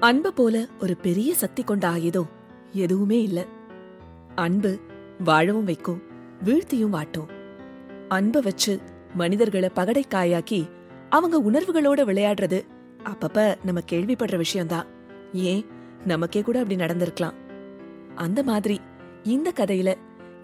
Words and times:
அன்பு 0.00 0.32
போல 0.32 0.66
ஒரு 0.80 0.96
பெரிய 0.96 1.34
சக்தி 1.34 1.62
கொண்ட 1.62 1.88
ஆயுதம் 1.88 2.28
எதுவுமே 2.72 3.22
இல்ல. 3.22 3.44
அன்பு 4.34 4.78
வாழவும் 5.24 5.64
வைக்கும் 5.64 6.02
வீழ்த்தியும் 6.44 6.92
வாட்டும். 6.92 7.26
அன்பை 8.08 8.42
வச்சு 8.42 8.80
மனிதர்களை 9.14 9.70
பகடைக்காயாக்கி 9.76 10.70
அவங்க 11.10 11.40
உணர்வுகளோட 11.40 12.08
விளையாடுறது 12.08 12.66
அப்பப்ப 13.04 13.56
நம்ம 13.64 13.80
கேள்விப்படுற 13.90 14.36
விஷயம்தான். 14.36 14.86
ஏன்? 15.32 15.66
நமக்கே 16.04 16.42
கூட 16.42 16.60
அப்படி 16.60 16.82
நடந்திருக்கலாம். 16.82 17.34
அந்த 18.14 18.42
மாதிரி 18.42 18.80
இந்த 19.22 19.52
கதையில 19.56 19.94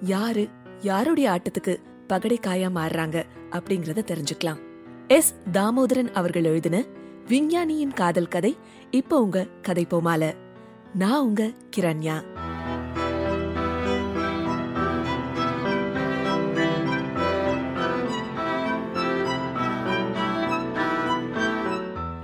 யாரு 0.01 0.49
யாருடைய 0.81 1.31
ஆட்டத்துக்கு 1.31 1.77
பகடைக்காயா 2.09 2.71
மாறுறாங்க 2.75 3.23
அப்படிங்கறத 3.51 4.05
தெரிஞ்சுக்கலாம். 4.05 4.59
எஸ். 5.09 5.35
தாமோதரன் 5.53 6.11
அவர்கள் 6.13 6.45
எழுதின 6.45 6.85
விஞ்ஞானியின் 7.29 7.93
காதல் 7.93 8.29
கதை. 8.29 8.57
இப்போ 8.91 9.21
உங்க 9.21 9.47
கதை 9.63 9.87
போமால. 9.91 10.35
நான் 10.95 11.21
உங்க 11.21 11.51
கிரண்யா. 11.77 12.23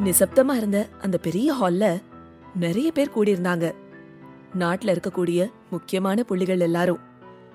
நிசப்தமா 0.04 0.52
இருந்த 0.52 0.88
அந்த 1.02 1.18
பெரிய 1.18 1.54
ஹால்ல 1.54 2.02
நிறைய 2.54 2.92
பேர் 2.92 3.10
கூடியிருந்தாங்க. 3.16 3.74
நாட்டுல 4.58 4.96
இருக்கக்கூடிய 4.96 5.50
முக்கியமான 5.70 6.22
புள்ளிகள் 6.22 6.60
எல்லாரும். 6.60 6.98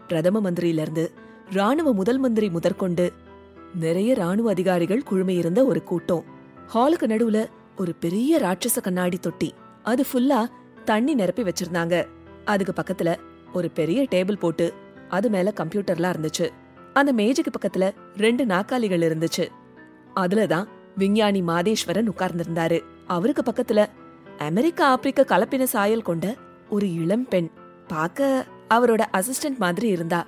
பிரதம 0.08 0.52
மந்திரியில 0.52 0.82
இருந்து 0.82 1.12
ராணுவ 1.52 1.94
முதல் 1.94 2.18
மந்திரி 2.18 2.50
முதற்கொண்டு 2.50 3.14
நிறைய 3.74 4.14
ராணுவ 4.14 4.50
அதிகாரிகள் 4.50 5.04
குழுமையிருந்த 5.12 5.66
ஒரு 5.66 5.84
கூட்டம். 5.84 6.35
ஹாலுக்கு 6.74 7.08
நடுவுல 7.08 7.48
ஒரு 7.78 7.96
பெரிய 8.00 8.40
ராட்சச 8.40 8.82
கண்ணாடி 8.82 9.18
தொட்டி. 9.18 9.54
அது 9.84 10.06
ஃபுல்லா 10.14 10.46
தண்ணி 10.86 11.14
நிரப்பி 11.14 11.44
வச்சிருந்தாங்க. 11.44 12.08
அதுக்கு 12.46 12.74
பக்கத்துல 12.82 13.16
ஒரு 13.54 13.70
பெரிய 13.70 14.08
டேபிள் 14.12 14.40
போட்டு 14.40 14.74
அது 15.10 15.30
மேல 15.30 15.54
கம்ப்யூட்டர்லாம் 15.56 16.14
இருந்துச்சு. 16.14 16.50
அந்த 16.94 17.14
மேஜைக்கு 17.14 17.52
பக்கத்துல 17.60 17.92
ரெண்டு 18.18 18.46
நாக்காளிகள் 18.46 19.00
இருந்துச்சு. 19.00 19.48
அதுலதான் 20.16 20.68
விஞ்ஞானி 20.98 21.42
மாதேஸ்வரன் 21.42 22.10
உட்கார்ந்திருந்தாரு. 22.10 22.82
அவருக்கு 23.06 23.44
பக்கத்துல 23.52 23.86
அமெரிக்கா 24.38 24.90
ஆப்பிரிக்க 24.90 25.38
கலப்பின 25.38 25.64
சாயல் 25.64 26.02
கொண்ட 26.02 26.36
ஒரு 26.70 26.94
இளம் 26.94 27.28
பெண் 27.28 27.50
பார்க்க 27.88 28.46
அவரோட 28.70 29.02
அசிஸ்டன்ட் 29.14 29.58
மாதிரி 29.58 29.88
இருந்தா. 29.88 30.26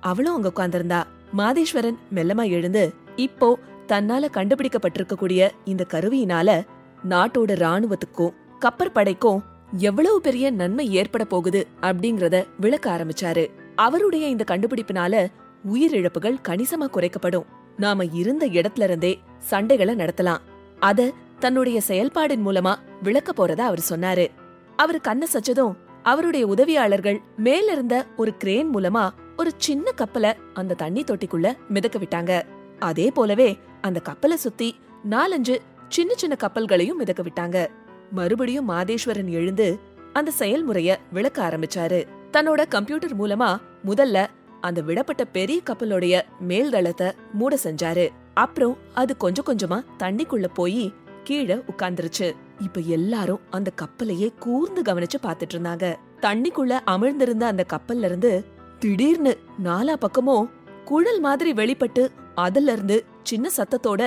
அவளும் 0.00 0.34
அங்க 0.34 0.52
உட்கார்ந்திருந்தா. 0.54 1.02
மாதேஸ்வரன் 1.36 1.98
மெல்லமா 2.14 2.48
எழுந்து 2.48 2.94
இப்போ 3.16 3.58
தன்னால 3.86 4.28
கண்டுபிடிக்கப்பட்டிருக்கக்கூடிய 4.32 5.50
இந்த 5.64 5.86
கருவியினால 5.90 6.66
நாட்டோட 7.08 7.54
ராணுவத்துக்கும் 7.54 8.34
கப்பற்படைக்கும் 8.60 9.40
எவ்வளவு 9.76 10.20
பெரிய 10.20 10.50
நன்மை 10.50 10.94
ஏற்பட 10.94 11.24
போகுது 11.24 11.66
அப்படிங்கறத 11.80 12.46
விளக்க 12.60 12.96
ஆரம்பிச்சாரு. 12.96 13.50
அவருடைய 13.74 14.26
இந்த 14.26 14.44
கண்டுபிடிப்பினால 14.50 15.26
உயிரிழப்புகள் 15.74 16.36
கணிசமா 16.48 16.86
குறைக்கப்படும். 16.92 17.44
நாம 17.76 18.04
இருந்த 18.04 18.46
இடத்துல 18.46 18.82
இருந்தே 18.82 19.18
சண்டைகளை 19.50 19.94
நடத்தலாம். 19.94 20.38
அத 20.78 21.12
தன்னுடைய 21.38 21.80
செயல்பாடின் 21.88 22.46
மூலமா 22.46 22.74
விளக்க 23.02 23.32
போறதா 23.32 23.60
அவர் 23.60 23.84
சொன்னாரு. 23.90 24.28
அவர் 24.76 25.00
கண்ண 25.00 25.26
சச்சதும் 25.32 25.74
அவருடைய 26.02 26.46
உதவியாளர்கள் 26.46 27.20
மேல 27.36 27.72
இருந்த 27.72 28.06
ஒரு 28.16 28.36
கிரேன் 28.36 28.74
மூலமா 28.74 29.10
ஒரு 29.36 29.50
சின்ன 29.56 29.90
கப்பல 29.96 30.32
அந்த 30.54 30.74
தண்ணி 30.74 31.02
தொட்டிக்குள்ள 31.02 31.52
மிதக்க 31.68 31.98
விட்டாங்க. 31.98 32.42
அதே 32.78 33.10
போலவே 33.10 33.58
அந்த 33.86 34.00
கப்பலை 34.00 34.36
சுத்தி 34.36 34.76
நாலஞ்சு 35.10 35.56
சின்ன 35.88 36.14
சின்ன 36.14 36.36
கப்பல்களையும் 36.38 36.98
மிதக்க 36.98 37.22
விட்டாங்க. 37.22 37.66
மறுபடியும் 38.12 38.68
மாதேஸ்வரன் 38.70 39.28
எழுந்து 39.28 39.78
அந்த 40.12 40.30
செயல்முறைய 40.30 40.98
விளக்க 41.12 41.48
ஆரம்பிச்சாரு. 41.48 42.06
தன்னோட 42.32 42.68
கம்ப்யூட்டர் 42.68 43.18
மூலமா 43.18 43.56
முதல்ல 43.86 44.26
அந்த 44.60 44.82
விடப்பட்ட 44.82 45.24
பெரிய 45.32 45.60
கப்பலோடைய 45.66 46.22
மேல்தளத்தை 46.48 47.12
மூட 47.32 47.58
செஞ்சாரு. 47.64 48.08
அப்புறம் 48.34 48.76
அது 48.94 49.16
கொஞ்சம் 49.16 49.44
கொஞ்சமா 49.44 49.84
தண்ணிக்குள்ள 49.98 50.46
போய் 50.54 50.92
கீழே 51.24 51.54
உட்கார்ந்துருச்சு. 51.54 52.34
இப்ப 52.58 52.80
எல்லாரும் 52.80 53.40
அந்த 53.50 53.70
கப்பலையே 53.82 54.32
கூர்ந்து 54.38 54.82
கவனிச்சு 54.82 55.18
பாத்துட்டு 55.22 55.54
இருந்தாங்க. 55.54 55.96
தண்ணிக்குள்ள 56.20 56.80
அமிழ்ந்திருந்த 56.86 57.42
அந்த 57.42 57.64
கப்பல்ல 57.72 58.04
இருந்து 58.04 58.44
திடீர்னு 58.78 59.38
நாலா 59.64 59.92
பக்கமும் 59.92 60.50
குழல் 60.84 61.20
மாதிரி 61.20 61.52
வெளிப்பட்டு 61.52 62.10
அதுல 62.34 62.72
இருந்து 62.72 63.04
சின்ன 63.26 63.50
சத்தத்தோட 63.56 64.02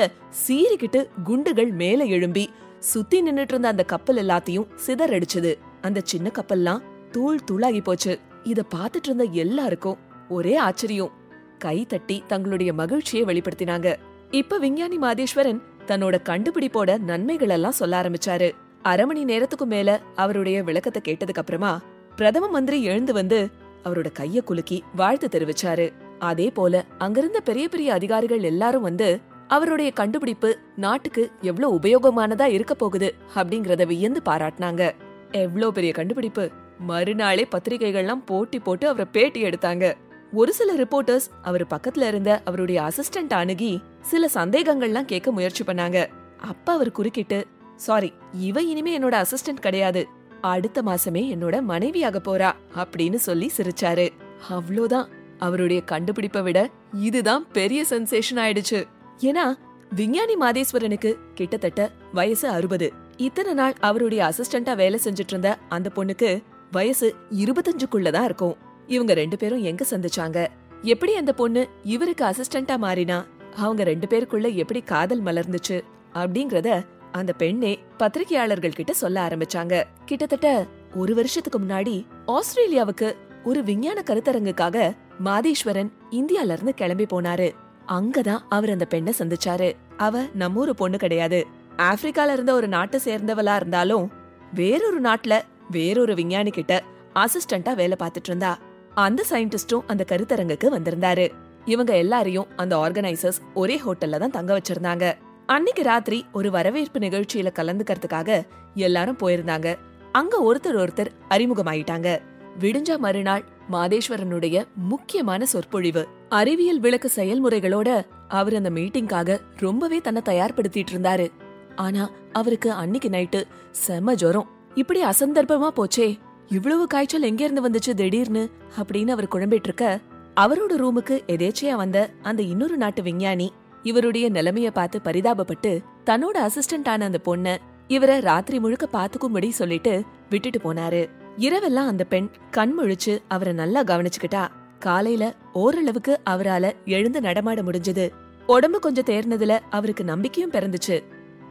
சீறிக்கிட்டு 0.48 1.08
குண்டுகள் 1.24 1.72
மேல 1.72 2.04
எழும்பி 2.04 2.50
சுத்தி 2.80 3.18
நின்னுட்டு 3.22 3.52
இருந்த 3.54 3.68
அந்த 3.68 3.84
கப்பல் 3.84 4.18
எல்லாத்தையும் 4.18 4.68
சிதறடிச்சது. 4.86 5.52
அந்த 5.82 6.02
சின்ன 6.04 6.32
கப்பல்லாம் 6.34 6.82
தூள் 7.12 7.40
தூளாகி 7.52 7.82
போச்சு. 7.84 8.20
இத 8.44 8.64
பாத்துட்டு 8.76 9.04
இருந்த 9.04 9.24
எல்லாருக்கும் 9.24 9.98
ஒரே 10.30 10.56
ஆச்சரியம். 10.56 11.12
கை 11.58 11.86
தட்டி 11.86 12.24
தங்களுடைய 12.28 12.74
மகிழ்ச்சியை 12.74 13.26
வெளிப்படுத்தினாங்க. 13.26 13.96
இப்ப 14.32 14.58
விஞ்ஞானி 14.58 14.98
மாதேஸ்வரன் 14.98 15.62
தன்னோட 15.88 16.16
கண்டுபிடிப்போட 16.30 16.98
நன்மைகள் 17.00 17.50
எல்லாம் 17.50 17.80
சொல்ல 17.82 18.02
ஆரம்பிச்சாரு. 18.02 18.52
அரை 18.82 19.06
மணி 19.06 19.24
நேரத்துக்கு 19.24 19.66
மேல 19.66 20.02
அவருடைய 20.16 20.64
விளக்கத்தை 20.64 21.02
கேட்டதுக்கு 21.06 21.44
அப்புறமா 21.44 21.82
பிரதம 22.16 22.48
மந்திரி 22.48 22.84
எழுந்து 22.84 23.14
வந்து 23.14 23.50
அவரோட 23.84 24.08
கைய 24.20 24.44
குலுக்கி 24.44 24.84
வாழ்த்து 24.96 25.28
தெரிவிச்சாரு. 25.32 25.94
அதே 26.20 26.50
போல 26.50 26.86
அங்கிருந்த 26.98 27.40
பெரிய 27.40 27.70
பெரிய 27.70 27.94
அதிகாரிகள் 27.94 28.42
எல்லாரும் 28.42 28.82
வந்து 28.82 29.20
அவருடைய 29.48 29.92
கண்டுபிடிப்பு 29.92 30.56
நாட்டுக்கு 30.76 31.32
எவ்வளவு 31.42 31.80
உபயோகமானதா 31.80 32.48
இருக்க 32.48 32.76
போகுது 32.76 33.16
அப்படிங்கறத 33.36 33.86
வியந்து 33.88 34.22
பாராட்டினாங்க. 34.26 34.92
எவ்ளோ 35.32 35.70
பெரிய 35.70 35.94
கண்டுபிடிப்பு. 35.94 36.50
மறுநாளே 36.80 37.48
பத்திரிகைகள்லாம் 37.52 38.26
போட்டி 38.26 38.60
போட்டு 38.60 38.88
அவரை 38.88 39.06
பேட்டி 39.12 39.44
எடுத்தாங்க. 39.44 39.96
ஒரு 40.34 40.54
சில 40.54 40.76
ரிப்போர்ட்டர்ஸ் 40.76 41.28
அவர் 41.42 41.66
பக்கத்துல 41.68 42.08
இருந்த 42.08 42.42
அவருடைய 42.46 42.82
அசிஸ்டன்ட் 42.82 43.34
அணுகி 43.34 43.82
சில 44.02 44.30
சந்தேகங்கள்லாம் 44.34 45.06
கேட்க 45.06 45.32
முயற்சி 45.32 45.64
பண்ணாங்க. 45.64 46.08
அப்ப 46.38 46.72
அவர் 46.72 46.92
குறுக்கிட்டு 46.92 47.46
சாரி 47.76 48.14
இவ 48.34 48.62
இனிமே 48.62 49.00
என்னோட 49.00 49.26
அசிஸ்டன்ட் 49.26 49.60
கிடையாது. 49.60 50.08
அடுத்த 50.42 50.82
மாசமே 50.82 51.24
என்னோட 51.36 51.62
மனைவியாக 51.62 52.20
போறா 52.20 52.52
அப்படின்னு 52.76 53.16
சொல்லி 53.16 53.52
சிரிச்சாரு. 53.58 54.10
அவ்வளோதான் 54.50 55.08
அவருடைய 55.40 55.82
கண்டுபிடிப்பை 55.82 56.42
விட 56.42 56.70
இதுதான் 56.94 57.48
பெரிய 57.52 57.86
சென்சேஷன் 57.90 58.36
ஆயிடுச்சு. 58.36 58.88
ஏன்னா 59.18 59.58
விஞ்ஞானி 59.96 60.36
மாதேஸ்வரனுக்கு 60.36 61.16
கிட்டத்தட்ட 61.34 61.92
வயசு 62.14 62.50
அறுபது. 62.50 62.94
இத்தனை 63.18 63.54
நாள் 63.54 63.74
அவருடைய 63.80 64.34
அசிஸ்டண்டா 64.34 64.76
வேலை 64.76 65.00
செஞ்சுட்டு 65.04 65.28
இருந்த 65.28 65.58
அந்த 65.70 65.92
பொண்ணுக்கு 65.96 66.44
வயசு 66.72 67.16
இருபத்தஞ்சுக்குள்ளதான் 67.32 68.24
இருக்கும். 68.24 68.56
இவங்க 68.88 69.14
ரெண்டு 69.14 69.38
பேரும் 69.38 69.64
எங்க 69.64 69.86
சந்திச்சாங்க? 69.90 70.48
எப்படி 70.82 71.16
அந்த 71.16 71.34
பொண்ணு 71.34 71.68
இவருக்கு 71.84 72.26
அசிஸ்டண்டா 72.26 72.78
மாறினா? 72.82 73.26
அவங்க 73.56 73.84
ரெண்டு 73.84 74.08
பேருக்குள்ள 74.08 74.54
எப்படி 74.54 74.82
காதல் 74.82 75.24
மலர்ந்துச்சு? 75.24 75.82
அப்படிங்கறத 76.14 76.86
அந்த 77.12 77.34
பெண்ணே 77.34 77.80
பத்திரிகையாளர்கள் 77.98 78.72
கிட்ட 78.72 78.94
சொல்ல 78.94 79.28
ஆரம்பிச்சாங்க. 79.28 79.84
கிட்டத்தட்ட 80.06 80.66
ஒரு 80.96 81.16
வருஷத்துக்கு 81.16 81.60
முன்னாடி 81.60 82.06
ஆஸ்திரேலியாவுக்கு 82.28 83.16
ஒரு 83.44 83.64
விஞ்ஞான 83.64 84.04
கருத்தரங்குக்காக 84.06 84.96
மாதேஸ்வரன் 85.26 85.92
இந்தியால 86.12 86.52
இருந்து 86.52 86.74
கிளம்பி 86.74 87.06
போனாரு. 87.06 87.52
அங்கதான் 87.88 88.40
அவர் 88.50 88.70
அந்த 88.70 88.86
பெண்ணை 88.86 89.14
சந்திச்சாரு. 89.20 89.76
அவ 89.98 90.24
நம்மூரு 90.24 90.70
பொண்ணு 90.70 90.98
கிடையாது. 90.98 91.48
ஆப்பிரிக்கால 91.78 92.34
இருந்த 92.34 92.54
ஒரு 92.54 92.68
நாட்டை 92.68 93.00
சேர்ந்தவளா 93.04 93.56
இருந்தாலும் 93.56 94.12
வேறொரு 94.54 95.02
நாட்டுல 95.02 95.42
வேறொரு 95.72 96.16
விஞ்ஞானி 96.16 96.50
கிட்ட 96.50 96.84
அசிஸ்டண்டா 97.16 97.76
வேலை 97.76 97.98
பார்த்துட்டு 98.00 98.28
இருந்தா. 98.28 98.58
அந்த 98.96 99.24
சயின்டிஸ்டும் 99.30 99.84
அந்த 99.88 100.06
கருத்தரங்குக்கு 100.08 100.70
வந்திருந்தாரு. 100.72 101.32
இவங்க 101.66 101.98
எல்லாரையும் 101.98 102.48
அந்த 102.56 102.78
ஆர்கனைசர்ஸ் 102.78 103.42
ஒரே 103.54 103.82
ஹோட்டல்ல 103.86 104.18
தான் 104.18 104.32
தங்க 104.32 104.60
வச்சிருந்தாங்க. 104.60 105.14
அன்னைக்கு 105.46 105.84
ராத்திரி 105.84 106.26
ஒரு 106.32 106.52
வரவேற்பு 106.52 107.00
நிகழ்ச்சியில 107.00 107.52
கலந்துக்கிறதுக்காக 107.56 108.48
எல்லாரும் 108.74 109.18
போயிருந்தாங்க. 109.18 109.78
அங்க 110.12 110.54
ஒருத்தர் 110.54 110.88
ஒருத்தர் 110.88 111.08
அறிமுகமாயிட்டாங்க. 111.30 112.22
விடிஞ்சா 112.60 112.98
மறுநாள் 112.98 113.44
மாதேஸ்வரனுடைய 113.72 114.68
முக்கியமான 114.76 115.46
சொற்பொழிவு. 115.46 116.08
அறிவியல் 116.30 116.80
விளக்கு 116.80 117.12
செயல்முறைகளோட 117.16 118.06
அவர் 118.28 118.56
அந்த 118.56 118.70
மீட்டிங்காக 118.70 119.42
ரொம்பவே 119.58 120.00
தன்னை 120.00 120.22
தயார்படுத்திட்டு 120.26 120.92
இருந்தாரு. 120.94 121.32
ஆனா 121.76 122.10
அவருக்கு 122.32 122.72
அன்னைக்கு 122.72 123.10
நைட்டு 123.10 123.44
செம 123.72 124.16
ஜுரம். 124.16 124.50
இப்படி 124.76 125.04
அசந்தர்ப்பமா 125.04 125.70
போச்சே 125.76 126.20
இவ்வளவு 126.50 126.88
காய்ச்சல் 126.88 127.22
எங்க 127.22 127.44
இருந்து 127.44 127.70
வந்துச்சு 127.70 127.94
திடீர்னு 127.94 128.50
அப்படின்னு 128.82 129.10
அவர் 129.10 129.32
குழம்பிட்டு 129.32 129.70
இருக்க 129.70 130.00
அவரோட 130.36 130.74
ரூமுக்கு 130.78 131.16
எதேச்சையா 131.28 131.74
வந்த 131.74 132.10
அந்த 132.22 132.42
இன்னொரு 132.42 132.78
நாட்டு 132.78 133.02
விஞ்ஞானி 133.04 133.54
இவருடைய 133.84 134.32
நிலைமைய 134.32 134.70
பார்த்து 134.70 135.00
பரிதாபப்பட்டு 135.04 135.72
தன்னோட 136.06 136.38
அசிஸ்டன்ட் 136.48 136.88
ஆன 136.88 137.06
அந்த 137.06 137.20
பொண்ண 137.26 137.58
இவரை 137.88 138.20
ராத்திரி 138.20 138.60
முழுக்க 138.60 138.88
பாத்துக்கும்படி 138.94 139.50
சொல்லிட்டு 139.50 140.04
விட்டுட்டு 140.30 140.60
போனாரு. 140.60 141.10
இரவெல்லாம் 141.40 141.88
அந்த 141.88 142.04
பெண் 142.04 142.30
கண் 142.52 142.74
முழிச்சு 142.80 143.22
அவரை 143.28 143.54
நல்லா 143.54 143.84
கவனிச்சுக்கிட்டா 143.84 144.48
காலையில 144.80 145.36
ஓரளவுக்கு 145.54 146.20
அவரால 146.30 146.72
எழுந்து 146.86 147.22
நடமாட 147.22 147.62
முடிஞ்சது. 147.62 148.10
உடம்பு 148.48 148.80
கொஞ்சம் 148.80 149.04
தேர்னதுல 149.04 149.60
அவருக்கு 149.70 150.04
நம்பிக்கையும் 150.04 150.52
பிறந்துச்சு. 150.52 151.04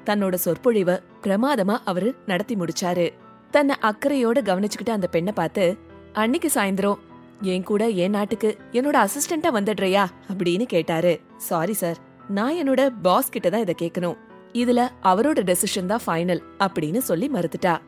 தன்னோட 0.04 0.36
சொற்பொழிவ 0.44 1.00
பிரமாதமா 1.22 1.76
அவரு 1.84 2.14
நடத்தி 2.26 2.54
முடிச்சாரு. 2.54 3.12
தன்னை 3.50 3.76
அக்கறையோட 3.82 4.38
கவனிச்சுக்கிட்டு 4.38 4.90
அந்த 4.90 5.06
பெண்ணை 5.06 5.32
பார்த்து 5.32 5.76
அன்னைக்கு 6.12 6.50
சாயந்தரம் 6.54 6.98
என் 7.40 7.62
கூட 7.62 7.88
என் 7.88 8.10
நாட்டுக்கு 8.10 8.56
என்னோட 8.72 9.04
அசிஸ்டண்டா 9.04 9.50
வந்துடுறியா? 9.52 10.06
அப்படின்னு 10.32 10.62
கேட்டாரு. 10.62 11.20
சாரி 11.36 11.72
சார் 11.72 11.96
நான் 12.28 12.54
என்னோட 12.54 12.92
பாஸ் 13.02 13.30
கிட்ட 13.30 13.50
தான் 13.50 13.60
இதை 13.60 13.74
கேட்கணும். 13.78 14.16
இதுல 14.52 14.88
அவரோட 15.02 15.40
டெசிஷன் 15.42 15.86
தான் 15.86 16.00
ஃபைனல் 16.06 16.42
அப்படின்னு 16.58 16.98
சொல்லி 16.98 17.30
மறுத்துட்டா. 17.32 17.78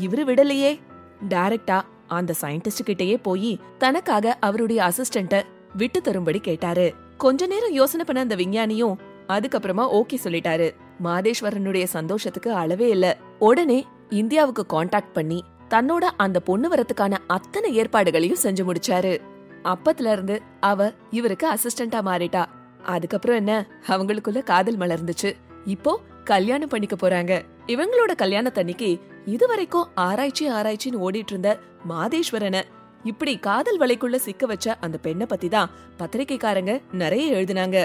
இவரு 0.00 0.24
விடலையே. 0.24 0.78
டைரக்டா 1.28 1.80
அந்த 2.06 2.34
சயின்டிஸ்ட் 2.40 2.86
கிட்டயே 2.86 3.22
போய் 3.22 3.60
தனக்காக 3.78 4.36
அவருடைய 4.40 4.82
அசிஸ்டண்ட 4.82 5.42
விட்டு 5.76 6.00
தரும்படி 6.00 6.38
கேட்டாரு. 6.38 6.94
கொஞ்ச 7.16 7.46
நேரம் 7.46 7.72
யோசனை 7.72 8.04
பண்ண 8.04 8.22
அந்த 8.22 8.36
விஞ்ஞானியும் 8.36 8.96
அதுக்கப்புறமா 9.28 10.02
ஓகே 10.02 10.18
சொல்லிட்டாரு. 10.24 10.74
மாதேஸ்வரனுடைய 11.04 11.84
சந்தோஷத்துக்கு 11.84 12.52
அளவே 12.52 12.88
இல்ல. 12.88 13.16
உடனே 13.38 13.86
இந்தியாவுக்கு 14.08 14.66
காண்டாக்ட் 14.66 15.12
பண்ணி 15.12 15.44
தன்னோட 15.70 16.08
அந்த 16.16 16.40
பொண்ணு 16.40 16.68
வரத்துக்கான 16.68 17.16
அத்தனை 17.26 17.80
ஏற்பாடுகளையும் 17.80 18.42
செஞ்சு 18.42 18.70
முடிச்சாரு. 18.70 19.18
அப்பத்துல 19.64 20.12
இருந்து 20.12 20.42
அவ 20.60 20.92
இவருக்கு 21.10 21.52
அசிஸ்டண்டா 21.52 22.00
மாறிட்டா. 22.02 22.44
அதுக்கப்புறம் 22.82 23.36
என்ன? 23.36 23.66
அவங்களுக்குள்ள 23.86 24.42
காதல் 24.42 24.78
மலர்ந்துச்சு. 24.78 25.32
இப்போ 25.64 26.00
கல்யாணம் 26.24 26.68
பண்ணிக்க 26.68 26.96
போறாங்க. 26.96 27.42
இவங்களோட 27.66 28.10
கல்யாணத்தன்னைக்கு 28.18 29.00
இதுவரைக்கும் 29.28 29.88
ஆராய்ச்சி 29.94 30.44
ஆராய்ச்சின்னு 30.50 31.02
ஓடிட்டு 31.06 31.30
இருந்த 31.30 31.50
மாதேஸ்வரனை 31.88 32.62
இப்படி 33.04 33.38
காதல் 33.38 33.80
வலைக்குள்ள 33.80 34.16
சிக்க 34.16 34.46
வச்ச 34.46 34.76
அந்த 34.80 34.98
பெண்ணை 34.98 35.26
பத்தி 35.26 35.48
தான் 35.48 35.70
பத்திரிக்கைக்காரங்க 35.98 36.82
நிறைய 36.92 37.36
எழுதினாங்க. 37.36 37.76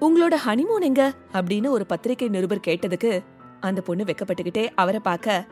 உங்களோட 0.00 0.34
ஹனிமூன் 0.46 0.80
எங்க? 0.80 1.12
அப்படின்னு 1.32 1.68
ஒரு 1.68 1.86
பத்திரிக்கை 1.86 2.28
நிருபர் 2.28 2.66
கேட்டதுக்கு 2.66 3.22
அந்த 3.60 3.80
பொண்ணு 3.80 4.04
வெக்கப்பட்டுக்கிட்டே 4.04 4.68
அவரை 4.74 5.00
பார்க்க 5.00 5.46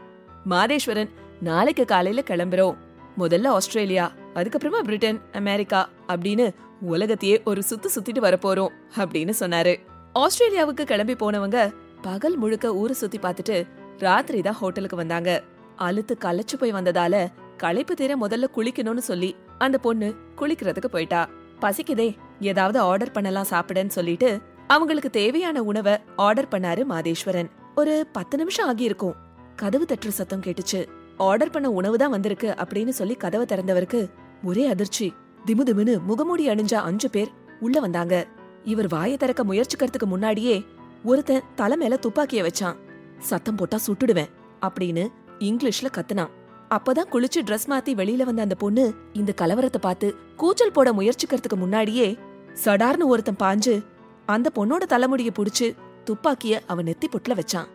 மாதேஸ்வரன் 0.50 1.10
நாளைக்கு 1.40 1.84
காலையில 1.84 2.22
கிளம்புறோம். 2.26 2.76
முதல்ல 3.18 3.46
ஆஸ்திரேலியா 3.46 4.12
அதுக்கப்புறமா 4.34 4.80
பிரிட்டன் 4.82 5.20
அமெரிக்கா 5.32 5.88
அப்படின்னு 6.08 6.54
உலகத்தையே 6.80 7.42
ஒரு 7.44 7.62
சுத்து 7.70 7.88
சுத்திட்டு 7.94 8.24
வரப்போறோம் 8.26 8.72
அப்படின்னு 8.96 9.32
சொன்னாரு. 9.40 9.74
ஆஸ்திரேலியாவுக்கு 10.14 10.84
கிளம்பி 10.84 11.14
போனவங்க 11.14 11.74
பகல் 12.02 12.36
முழுக்க 12.36 12.74
ஊரை 12.74 12.94
சுத்தி 12.94 13.18
பார்த்துட்டு 13.18 13.66
ராத்திரி 13.98 14.40
தான் 14.42 14.54
ஹோட்டலுக்கு 14.54 14.96
வந்தாங்க. 14.96 15.42
அழுத்து 15.76 16.16
களைச்சு 16.24 16.56
போய் 16.58 16.72
வந்ததால 16.72 17.26
களைப்பு 17.56 17.94
தீர 17.94 18.16
முதல்ல 18.16 18.44
குளிக்கணும்னு 18.56 18.98
சொல்லி 18.98 19.36
அந்த 19.58 19.78
பொண்ணு 19.78 20.14
குளிக்கிறதுக்கு 20.36 20.86
போயிட்டா. 20.86 21.28
பசிக்குதே 21.60 22.16
ஏதாவது 22.40 22.78
ஆர்டர் 22.78 23.10
பண்ணலாம் 23.10 23.50
சாப்பிடன்னு 23.50 23.88
சொல்லிட்டு 23.88 24.40
அவங்களுக்கு 24.66 25.10
தேவையான 25.10 25.62
உணவை 25.62 25.98
ஆர்டர் 26.16 26.50
பண்ணாரு 26.50 26.82
மாதேஸ்வரன். 26.88 27.50
ஒரு 27.74 28.06
பத்து 28.12 28.36
நிமிஷம் 28.36 28.68
ஆகியிருக்கும். 28.68 29.14
கதவு 29.56 29.84
தட்டுற 29.88 30.08
சத்தம் 30.08 30.40
கேட்டுச்சு. 30.40 30.86
ஆர்டர் 31.16 31.50
பண்ண 31.50 31.70
உணவு 31.70 31.98
தான் 31.98 32.10
வந்திருக்கு 32.10 32.54
அப்படின்னு 32.64 32.88
சொல்லி 32.88 33.14
கதவை 33.14 33.46
திறந்தவருக்கு 33.46 34.10
ஒரே 34.44 34.66
அதிர்ச்சி. 34.66 35.12
திமு 35.46 35.62
திமுன்னு 35.66 36.02
முகமூடி 36.02 36.48
அணிஞ்ச 36.48 36.74
அஞ்சு 36.74 37.10
பேர் 37.10 37.30
உள்ள 37.60 37.80
வந்தாங்க. 37.80 38.26
இவர் 38.64 38.86
வாயை 38.86 39.16
திறக்க 39.16 39.44
முயற்சிக்கிறதுக்கு 39.44 40.06
முன்னாடியே 40.06 40.64
ஒருத்தன் 41.04 41.42
தலை 41.54 41.76
மேல 41.76 41.96
துப்பாக்கிய 41.96 42.42
வச்சான். 42.42 42.76
சத்தம் 43.18 43.56
போட்டா 43.56 43.78
சுட்டுடுவேன் 43.86 44.30
அப்படின்னு 44.62 45.08
இங்கிலீஷ்ல 45.38 45.88
கத்துனான் 45.92 46.34
அப்பதான் 46.70 47.10
குளிச்சு 47.12 47.40
ட்ரெஸ் 47.42 47.68
மாத்தி 47.68 47.94
வெளியில 47.94 48.22
வந்த 48.22 48.42
அந்த 48.42 48.54
பொண்ணு 48.54 48.94
இந்த 49.12 49.32
கலவரத்தை 49.36 49.80
பார்த்து 49.80 50.14
கூச்சல் 50.36 50.72
போட 50.72 50.92
முயற்சிக்கிறதுக்கு 50.92 51.56
முன்னாடியே 51.56 52.18
சடார்னு 52.64 53.06
ஒருத்தன் 53.06 53.42
பாஞ்சு 53.42 53.84
அந்த 54.26 54.50
பொண்ணோட 54.54 54.78
தலைமுடிய 54.78 55.30
புடிச்சு 55.34 55.74
துப்பாக்கிய 56.04 56.62
அவன் 56.66 56.86
நெத்தி 56.86 57.06
புட்ல 57.12 57.34
வச்சான். 57.34 57.66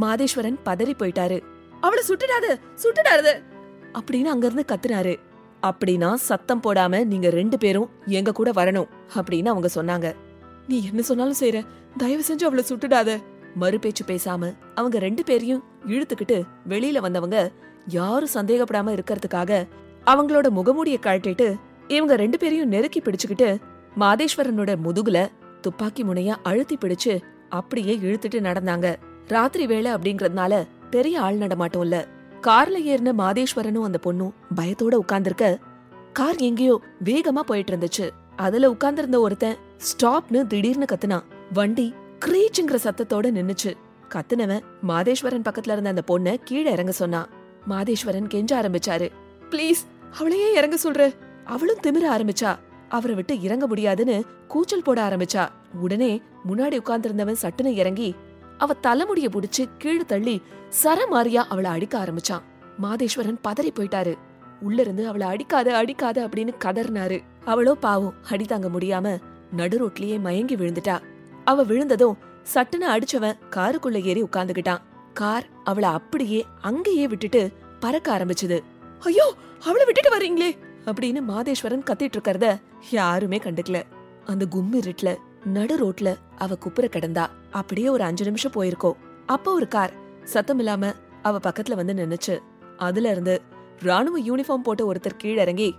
மாதேஸ்வரன் 0.00 0.58
பதறி 0.64 0.94
போயிட்டாரு. 0.98 1.42
அவளை 1.80 2.02
சுட்டுடாது 2.08 2.60
சுட்டுடாது! 2.82 3.32
அப்படின்னு 3.92 4.24
அங்கிருந்து 4.24 4.64
கத்துனாரு. 4.68 5.18
அப்படின்னா 5.62 6.14
சத்தம் 6.14 6.62
போடாம 6.62 7.04
நீங்க 7.04 7.30
ரெண்டு 7.30 7.58
பேரும் 7.58 7.90
எங்க 8.06 8.32
கூட 8.32 8.50
வரணும் 8.50 8.88
அப்படின்னு 9.14 9.48
அவங்க 9.48 9.68
சொன்னாங்க. 9.74 10.14
நீ 10.68 10.84
என்ன 10.84 11.02
சொன்னாலும் 11.02 11.40
செய்யற 11.40 11.66
தயவு 11.96 12.22
செஞ்சு 12.28 12.44
அவளை 12.44 12.64
சுட்டுடாத. 12.68 13.18
மறுபேச்சு 13.54 14.04
பேசாம 14.06 14.54
அவங்க 14.74 14.98
ரெண்டு 14.98 15.24
பேரையும் 15.24 15.64
இழுத்துக்கிட்டு 15.86 16.42
வெளியில 16.68 17.00
வந்தவங்க 17.00 17.50
யாரும் 17.86 18.28
சந்தேகப்படாம 18.34 18.98
இருக்கிறதுக்காக 18.98 19.68
அவங்களோட 20.06 20.48
முகமூடிய 20.48 20.98
கழட்டிட்டு 21.02 21.56
இவங்க 21.88 22.16
ரெண்டு 22.16 22.38
பேரையும் 22.38 22.68
நெருக்கி 22.68 23.00
பிடிச்சுக்கிட்டு 23.00 23.60
மாதேஸ்வரனோட 23.98 24.76
முதுகுல 24.84 25.28
துப்பாக்கி 25.60 26.04
முனையா 26.04 26.36
அழுத்தி 26.42 26.78
பிடிச்சு 26.80 27.20
அப்படியே 27.48 27.96
இழுத்துட்டு 27.96 28.40
நடந்தாங்க. 28.40 28.96
ராத்திரி 29.26 29.66
வேலை 29.66 29.94
அப்படிங்கறதுனால 29.94 30.66
பெரிய 30.90 31.20
ஆள் 31.20 31.34
நடமாட்டம் 31.34 31.82
இல்ல. 31.82 32.06
கார்ல 32.42 32.76
ஏறின 32.84 33.12
மாதேஸ்வரனும் 33.18 33.82
அந்த 33.82 33.98
பொண்ணும் 34.04 34.30
பயத்தோட 34.56 34.94
உட்கார்ந்திருக்க 34.94 35.58
கார் 36.12 36.36
எங்கேயோ 36.36 36.80
வேகமா 37.04 37.40
போயிட்டு 37.40 37.76
இருந்துச்சு. 37.76 38.10
அதுல 38.36 38.70
உட்கார்ந்திருந்த 38.70 39.20
ஒருத்தன் 39.20 39.56
ஸ்டாப்னு 39.78 40.46
திடீர்னு 40.46 40.84
கத்துனா 40.92 41.22
வண்டி 41.52 41.94
கிரீச்சுங்கிற 42.24 42.76
சத்தத்தோட 42.84 43.30
நின்னுச்சு. 43.36 43.76
கத்துனவன் 44.08 44.62
மாதேஸ்வரன் 44.88 45.42
பக்கத்துல 45.42 45.72
இருந்த 45.72 45.88
அந்த 45.88 46.02
பொண்ண 46.06 46.36
கீழே 46.44 46.70
இறங்க 46.70 46.92
சொன்னான். 46.92 47.28
மாதேஸ்வரன் 47.70 48.26
கெஞ்ச 48.26 48.62
ஆரம்பிச்சாரு. 48.62 49.10
ப்ளீஸ் 49.50 49.80
அவளையே 50.18 50.52
இறங்க 50.52 50.76
சொல்ற. 50.84 51.14
அவளும் 51.44 51.78
திமிர 51.82 52.06
ஆரம்பிச்சா. 52.16 52.58
அவரை 52.88 53.16
விட்டு 53.16 53.40
இறங்க 53.40 53.66
முடியாதுன்னு 53.66 54.24
கூச்சல் 54.48 54.82
போட 54.82 55.08
ஆரம்பிச்சா. 55.08 55.48
உடனே 55.72 56.22
முன்னாடி 56.48 56.78
உட்கார்ந்திருந்தவன் 56.78 57.36
சட்டுன்னு 57.42 57.74
இறங்கி 57.74 58.14
அவ 58.58 58.74
தலைமுடிய 58.74 59.28
புடிச்சு 59.28 59.68
கீழே 59.78 60.02
தள்ளி 60.06 60.42
சரமாரியா 60.82 61.44
அவளை 61.48 61.70
அடிக்க 61.70 62.04
ஆரம்பிச்சான். 62.04 62.42
மாதேஸ்வரன் 62.82 63.38
பதறி 63.48 63.70
போயிட்டாரு. 63.70 64.18
உள்ள 64.60 64.80
இருந்து 64.80 65.06
அவளை 65.06 65.26
அடிக்காத 65.26 65.76
அடிக்காத 65.76 66.26
அப்படின்னு 66.26 66.52
கதறினாரு. 66.64 67.22
அவளோ 67.44 67.74
பாவம் 67.74 68.14
அடி 68.30 68.44
தாங்க 68.44 68.68
முடியாம 68.68 69.18
நடு 69.52 69.86
ரோட்லயே 69.86 70.20
மயங்கி 70.20 70.56
விழுந்துட்டா. 70.56 70.98
அவ 71.46 71.62
விழுந்ததும் 71.62 72.16
சட்டுன்னு 72.54 72.86
அடிச்சவன் 72.86 73.38
காருக்குள்ள 73.56 73.98
ஏறி 74.04 74.22
உட்கார்ந்துகிட்டான். 74.22 74.82
கார் 75.14 75.46
அவளை 75.64 75.88
அப்படியே 75.88 76.40
அங்கேயே 76.60 77.06
விட்டுட்டு 77.06 77.42
பறக்க 77.80 78.08
ஆரம்பிச்சது. 78.12 78.58
ஐயோ 79.02 79.26
அவளை 79.64 79.84
விட்டுட்டு 79.86 80.10
வர்றீங்களே! 80.10 80.50
அப்படின்னு 80.86 81.20
மாதேஸ்வரன் 81.28 81.86
கத்திட்டு 81.90 82.16
இருக்கறத 82.16 82.46
யாருமே 82.92 83.38
கண்டுக்கல. 83.38 83.78
அந்த 84.26 84.44
கும்மிருட்ல 84.46 85.10
நடு 85.46 85.74
ரோட்ல 85.78 86.08
அவ 86.38 86.54
குப்புற 86.56 86.86
கிடந்தா. 86.86 87.24
அப்படியே 87.50 87.88
ஒரு 87.88 88.02
அஞ்சு 88.02 88.24
நிமிஷம் 88.24 88.54
போயிருக்கோம். 88.54 88.98
அப்ப 89.26 89.52
ஒரு 89.52 89.68
கார் 89.68 89.94
சத்தம் 90.24 90.58
இல்லாம 90.58 90.84
அவ 91.22 91.38
பக்கத்துல 91.38 91.74
வந்து 91.74 91.94
நின்னுச்சு. 91.94 92.34
அதுல 92.78 93.10
இருந்து 93.10 93.34
ராணுவ 93.82 94.18
யூனிஃபார்ம் 94.20 94.64
போட்ட 94.64 94.82
ஒருத்தர் 94.86 95.20
கீழ 95.22 95.36
இறங்கி 95.38 95.70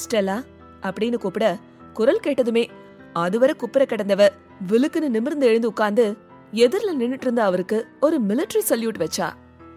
ஸ்டெல்லா! 0.00 0.36
அப்படின்னு 0.82 1.16
கூப்பிட 1.16 1.46
குரல் 1.92 2.24
கேட்டதுமே 2.26 2.64
அதுவரை 3.12 3.54
குப்புற 3.54 3.84
கிடந்தவ 3.84 4.28
விழுக்குன்னு 4.68 5.08
நிமிர்ந்து 5.08 5.46
எழுந்து 5.46 5.68
உட்கார்ந்து 5.68 6.16
எதிர்ல 6.52 6.94
நின்னுட்டு 6.98 7.20
இருந்த 7.20 7.44
அவருக்கு 7.44 7.86
ஒரு 8.00 8.20
மிலிட்டரி 8.22 8.60
சல்யூட் 8.68 9.06
வச்சா. 9.06 9.32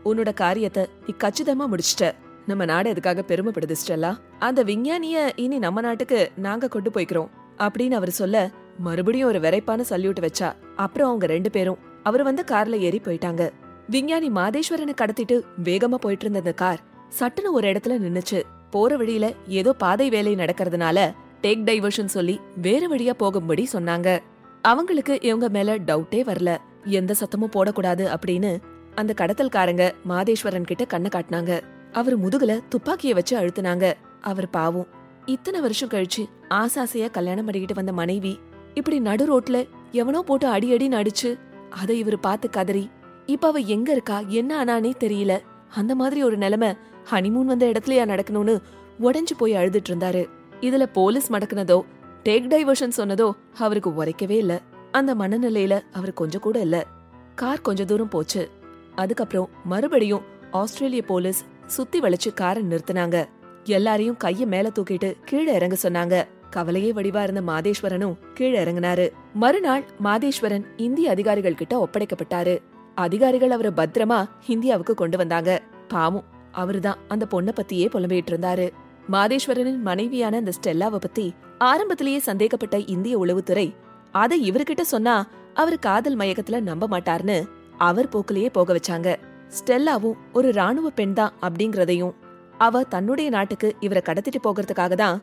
உன்னோட 0.06 0.34
காரியத்தை 0.34 0.88
நீ 1.06 1.14
கச்சிதமா 1.18 1.66
முடிச்சிட்ட. 1.68 2.12
நம்ம 2.48 2.66
நாடு 2.66 2.94
அதுக்காக 2.94 3.22
பெருமைப்படுது 3.28 3.76
ஸ்டெல்லா? 3.86 4.18
அந்த 4.40 4.64
விஞ்ஞானிய 4.64 5.30
இனி 5.36 5.58
நம்ம 5.58 5.82
நாட்டுக்கு 5.82 6.32
நாங்க 6.36 6.68
கொண்டு 6.68 6.90
போய்க்கிறோம். 6.90 7.30
அப்படின்னு 7.58 7.92
அவர் 7.92 8.10
சொல்ல 8.10 8.50
மறுபடியும் 8.78 9.28
ஒரு 9.28 9.40
விரைப்பான 9.40 9.84
சல்யூட் 9.90 10.28
வச்சா. 10.28 10.54
அப்புறம் 10.76 11.08
அவங்க 11.08 11.26
ரெண்டு 11.26 11.50
பேரும் 11.50 11.78
அவர் 12.04 12.24
வந்து 12.24 12.44
கார்ல 12.52 12.80
ஏறி 12.80 13.02
போயிட்டாங்க. 13.04 13.50
விஞ்ஞானி 13.90 14.30
மாதேஸ்வரனை 14.30 14.94
கடத்திட்டு 15.02 15.42
வேகமா 15.64 15.96
போயிட்டு 15.96 16.26
இருந்த 16.26 16.38
அந்த 16.38 16.54
கார் 16.54 16.80
சட்டுன்னு 17.20 17.52
ஒரு 17.52 17.72
இடத்துல 17.72 18.22
நின்னுச்சு. 18.22 18.44
போற 18.70 18.98
வழியில 18.98 19.34
ஏதோ 19.48 19.74
பாதை 19.74 20.10
வேலை 20.10 20.36
நடக்கிறதுனால 20.36 21.14
டேக் 21.42 21.64
டைவர்ஷன் 21.64 22.14
சொல்லி 22.16 22.40
வேற 22.62 22.88
வழியா 22.88 23.14
போகும்படி 23.14 23.68
சொன்னாங்க. 23.74 24.20
அவங்களுக்கு 24.62 25.22
இவங்க 25.22 25.50
மேல 25.50 25.78
டவுட்டே 25.78 26.22
வரல. 26.30 26.58
எந்த 26.86 27.16
சத்தமும் 27.20 27.56
போடக்கூடாது 27.56 28.16
அப்படின்னு 28.16 28.62
அந்த 28.96 29.14
கடத்தல்காரங்க 29.18 29.92
மாதேஸ்வரன் 30.10 30.62
கிட்ட 30.62 30.86
கண்ணை 30.86 31.10
காட்டினாங்க. 31.14 31.62
அவர் 31.92 32.20
முதுகுல 32.20 32.60
துப்பாக்கிய 32.70 33.14
வச்சு 33.14 33.40
அழுத்துனாங்க. 33.40 33.94
அவர் 34.22 34.50
பாவம். 34.50 34.88
இத்தனை 35.26 35.60
வருஷம் 35.62 35.90
கழிச்சு 35.90 36.24
ஆசாசையா 36.50 37.12
கல்யாணம் 37.12 37.46
பண்ணிக்கிட்டு 37.46 37.74
வந்த 37.74 37.94
மனைவி 37.94 38.40
இப்படி 38.74 39.00
நடு 39.00 39.24
ரோட்ல 39.30 39.68
எவனோ 39.92 40.22
போட்டு 40.22 40.48
அடி 40.48 40.74
அடி 40.74 40.88
நடிச்சு 40.88 41.40
அதை 41.70 42.00
இவர் 42.00 42.20
பார்த்து 42.20 42.50
கதறி 42.50 42.90
இப்ப 43.26 43.48
அவ 43.48 43.60
எங்க 43.60 43.92
இருக்கா? 43.92 44.20
என்ன 44.28 44.64
ஆனானே 44.64 44.92
தெரியல. 45.00 45.40
அந்த 45.76 45.96
மாதிரி 45.96 46.24
ஒரு 46.24 46.38
நிலைமை 46.38 46.70
ஹனிமூன் 47.12 47.50
வந்த 47.52 47.66
இடத்துலயா 47.66 48.06
நடக்கணும்னு 48.14 48.62
உடஞ்சு 49.02 49.34
போய் 49.38 49.54
அழுதுட்டு 49.54 49.90
இருந்தாரு. 49.90 50.24
இதுல 50.62 50.86
போலீஸ் 50.94 51.32
மடக்குனதோ 51.32 51.82
டேக் 52.24 52.48
டைவர்ஷன் 52.48 52.98
சொன்னதோ 52.98 53.32
அவருக்கு 53.58 53.90
உரைக்கவே 53.90 54.30
இல்ல. 54.30 54.62
அந்த 54.92 55.16
மனநிலையில 55.16 55.82
அவர் 55.92 56.14
கொஞ்சம் 56.14 56.42
கூட 56.42 56.60
இல்ல. 56.60 56.88
கார் 57.36 57.62
கொஞ்ச 57.62 57.86
தூரம் 57.86 58.10
போச்சு. 58.10 58.50
அதுக்கப்புறம் 58.96 59.50
மறுபடியும் 59.64 60.22
ஆஸ்திரேலிய 60.52 61.02
போலீஸ் 61.02 61.46
சுத்தி 61.66 62.00
வளைச்சு 62.00 62.34
காரை 62.36 62.64
நிறுத்தினாங்க. 62.64 63.28
எல்லாரையும் 63.64 64.18
கைய 64.24 64.46
மேல 64.46 64.72
தூக்கிட்டு 64.76 65.16
கீழே 65.26 65.54
இறங்க 65.54 65.78
சொன்னாங்க. 65.84 66.24
கவலையே 66.50 66.92
வடிவா 66.92 67.24
இருந்த 67.24 67.42
மாதேஸ்வரனும் 67.42 68.18
கீழே 68.34 68.64
இறங்குனாரு. 68.64 69.12
மறுநாள் 69.34 69.84
மாதேஸ்வரன் 70.04 70.66
இந்திய 70.78 71.10
அதிகாரிகள் 71.10 71.56
கிட்ட 71.56 71.88
ஒப்படைக்கப்பட்டாரு. 71.88 72.62
அதிகாரிகள் 72.96 73.52
அவரை 73.52 73.72
பத்திரமா 73.72 74.30
இந்தியாவுக்கு 74.48 74.94
கொண்டு 74.94 75.18
வந்தாங்க. 75.18 75.62
பாவம் 75.88 76.24
அவருதான் 76.54 76.96
அந்த 77.08 77.28
பொண்ணை 77.32 77.50
பத்தியே 77.56 77.88
புலம்பிட்டு 77.88 78.32
இருந்தாரு. 78.32 78.70
மாதேஸ்வரனின் 79.10 79.80
மனைவியான 79.80 80.38
அந்த 80.38 80.52
ஸ்டெல்லாவை 80.62 80.96
பத்தி 80.96 81.34
ஆரம்பத்திலேயே 81.58 82.20
சந்தேகப்பட்ட 82.20 82.78
இந்திய 82.78 83.20
உளவுத்துறை 83.20 83.74
அதை 84.12 84.52
இவர்கிட்ட 84.52 84.82
சொன்னா 84.82 85.28
அவர் 85.54 85.80
காதல் 85.80 86.18
மயக்கத்துல 86.18 86.60
நம்ப 86.60 86.88
மாட்டார்னு 86.88 87.44
அவர் 87.78 88.10
போக்கிலேயே 88.10 88.50
போக 88.50 88.74
வச்சாங்க. 88.74 89.16
ஸ்டெல்லாவும் 89.60 90.14
ஒரு 90.34 90.52
ராணுவ 90.52 90.90
பெண் 90.90 91.14
தான் 91.14 91.34
அப்படிங்கறதையும் 91.42 92.14
அவ 92.58 92.84
தன்னுடைய 92.84 93.30
நாட்டுக்கு 93.30 93.76
இவரை 93.80 94.02
கடத்திட்டு 94.06 94.36
போகிறதுக்காக 94.44 94.94
தான் 94.94 95.22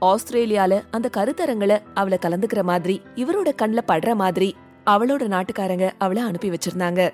ஆஸ்திரேலியால 0.00 0.82
அந்த 0.90 1.10
கருத்தரங்களை 1.16 1.78
அவளை 1.94 2.18
கலந்துக்கிற 2.22 2.62
மாதிரி 2.62 3.02
இவரோட 3.14 3.52
கண்ல 3.62 3.78
படுற 3.88 4.14
மாதிரி 4.14 4.56
அவளோட 4.86 5.22
நாட்டுக்காரங்க 5.28 5.90
அவளை 5.98 6.22
அனுப்பி 6.22 6.50
வச்சிருந்தாங்க. 6.50 7.10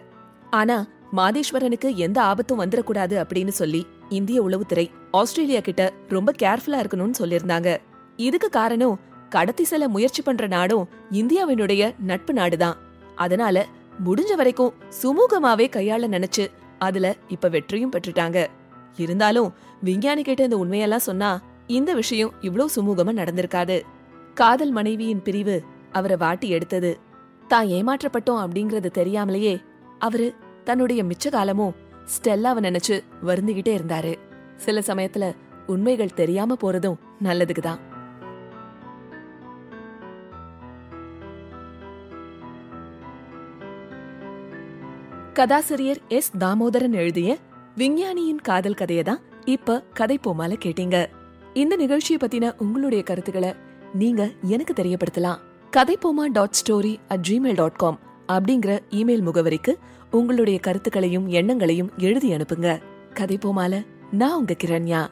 ஆனா 0.51 0.87
மாதேஸ்வரனுக்கு 1.17 1.95
எந்த 1.95 2.23
ஆபத்தும் 2.23 2.61
வந்துடக்கூடாது 2.61 3.25
அப்படின்னு 3.25 3.49
சொல்லி 3.49 3.87
இந்திய 4.11 4.39
உளவுத்துறை 4.43 4.91
ஆஸ்திரேலியா 5.11 5.61
கிட்ட 5.61 5.83
ரொம்ப 6.09 6.33
கேர்ஃபுல்லா 6.43 6.79
இருக்கணும்னு 6.83 7.19
சொல்லியிருந்தாங்க. 7.19 7.79
இதுக்கு 8.17 8.49
காரணம் 8.51 9.01
கடத்தி 9.29 9.65
செல்ல 9.65 9.89
முயற்சி 9.89 10.23
பண்ற 10.23 10.47
நாடும் 10.47 10.89
இந்தியாவினுடைய 11.11 11.83
நட்பு 12.01 12.33
நாடுதான். 12.33 12.77
அதனால 13.17 13.67
முடிஞ்ச 14.05 14.35
வரைக்கும் 14.37 14.75
சுமூகமாவே 15.03 15.67
கையாள 15.77 16.09
நினைச்சு 16.09 16.45
அதுல 16.79 17.17
இப்ப 17.29 17.49
வெற்றியும் 17.49 17.93
பெற்றுட்டாங்க. 17.93 18.39
இருந்தாலும் 18.97 19.53
விஞ்ஞானி 19.83 20.23
கிட்ட 20.23 20.43
இந்த 20.43 20.57
உண்மையெல்லாம் 20.57 21.09
சொன்னா 21.09 21.31
இந்த 21.67 21.91
விஷயம் 21.95 22.33
இவ்ளோ 22.41 22.67
சுமூகமா 22.77 23.13
நடந்திருக்காது. 23.13 23.77
காதல் 24.35 24.71
மனைவியின் 24.71 25.23
பிரிவு 25.23 25.57
அவரை 25.93 26.17
வாட்டி 26.17 26.49
எடுத்தது. 26.49 26.91
தான் 27.49 27.67
ஏமாற்றப்பட்டோம் 27.67 28.43
அப்படிங்கறது 28.43 28.91
தெரியாமலேயே 28.91 29.55
அவரு 29.99 30.35
தன்னுடைய 30.65 31.05
மிச்ச 31.05 31.31
காலமும் 31.31 31.77
ஸ்டெல்லாவை 32.05 32.61
நினைச்சு 32.61 33.03
வருந்திக்கிட்டே 33.27 33.79
இருந்தாரு. 33.79 34.15
சில 34.57 34.81
சமயத்துல 34.81 35.35
உண்மைகள் 35.67 36.15
தெரியாம 36.15 36.57
போறதும் 36.63 36.97
நல்லதுக்குதான் 37.23 37.79
கதாசிரியர் 45.33 46.01
எஸ் 46.09 46.33
தாமோதரன் 46.37 46.93
எழுதிய 46.93 47.37
விஞ்ஞானியின் 47.77 48.41
காதல் 48.43 48.75
கதையை 48.75 49.05
தான் 49.05 49.21
இப்ப 49.45 49.83
கதை 49.95 50.21
போமால 50.27 50.57
கேட்டீங்க. 50.65 51.07
இந்த 51.55 51.77
நிகழ்ச்சியை 51.77 52.21
பத்தின 52.25 52.55
உங்களுடைய 52.59 53.05
கருத்துக்களை 53.05 53.55
நீங்க 53.93 54.31
எனக்கு 54.43 54.83
தெரியப்படுத்தலாம். 54.83 55.39
Kathaippoma 55.77 56.33
dot 56.33 56.63
story 56.63 56.97
at 57.09 57.27
Gmail 57.29 57.55
dot 57.55 57.77
com 57.77 57.99
அப்படிங்கிற 58.29 58.79
இமெயில் 58.91 59.23
முகவரிக்கு 59.23 59.75
உங்களுடைய 60.11 60.59
கருத்துக்களையும் 60.59 61.29
எண்ணங்களையும் 61.29 61.91
எழுதி 61.99 62.33
அனுப்புங்க. 62.33 62.79
கதை 63.15 63.39
போமால 63.39 63.87
நான் 64.11 64.39
உங்க 64.39 64.57
கிரண்யா. 64.65 65.07